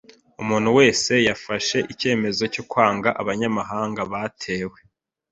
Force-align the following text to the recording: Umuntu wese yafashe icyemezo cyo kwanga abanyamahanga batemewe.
Umuntu 0.41 0.69
wese 0.77 1.11
yafashe 1.27 1.77
icyemezo 1.93 2.43
cyo 2.53 2.63
kwanga 2.69 3.09
abanyamahanga 3.21 4.01
batemewe. 4.11 4.79